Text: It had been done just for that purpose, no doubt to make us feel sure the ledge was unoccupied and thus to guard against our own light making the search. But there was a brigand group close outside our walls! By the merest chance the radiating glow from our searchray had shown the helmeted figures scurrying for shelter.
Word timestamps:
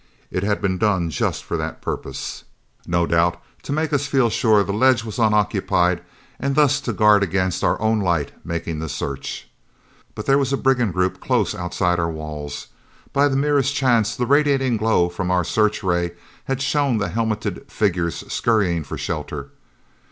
It 0.31 0.41
had 0.41 0.63
been 0.63 0.79
done 0.79 1.11
just 1.11 1.43
for 1.43 1.57
that 1.57 1.79
purpose, 1.79 2.43
no 2.87 3.05
doubt 3.05 3.39
to 3.61 3.71
make 3.71 3.93
us 3.93 4.07
feel 4.07 4.31
sure 4.31 4.63
the 4.63 4.73
ledge 4.73 5.03
was 5.03 5.19
unoccupied 5.19 6.01
and 6.39 6.55
thus 6.55 6.81
to 6.81 6.91
guard 6.91 7.21
against 7.21 7.63
our 7.63 7.79
own 7.79 7.99
light 7.99 8.31
making 8.43 8.79
the 8.79 8.89
search. 8.89 9.47
But 10.15 10.25
there 10.25 10.39
was 10.39 10.51
a 10.51 10.57
brigand 10.57 10.93
group 10.93 11.19
close 11.19 11.53
outside 11.53 11.99
our 11.99 12.09
walls! 12.09 12.69
By 13.13 13.27
the 13.27 13.35
merest 13.37 13.75
chance 13.75 14.15
the 14.15 14.25
radiating 14.25 14.75
glow 14.75 15.07
from 15.07 15.29
our 15.29 15.43
searchray 15.43 16.13
had 16.45 16.63
shown 16.63 16.97
the 16.97 17.09
helmeted 17.09 17.69
figures 17.71 18.23
scurrying 18.27 18.83
for 18.83 18.97
shelter. 18.97 19.51